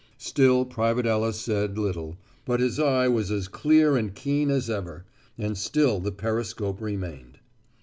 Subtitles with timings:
[0.17, 5.05] Still Private Ellis said little, but his eye was as clear and keen as ever;
[5.37, 7.37] and still the periscope remained.